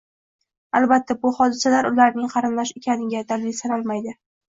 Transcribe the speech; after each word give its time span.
albatta, 0.77 1.15
bu 1.25 1.31
hodisalar, 1.39 1.87
ularning 1.91 2.31
qarindosh 2.37 2.71
ekaniga 2.81 3.21
dalil 3.33 3.55
sanalmaydi. 3.59 4.17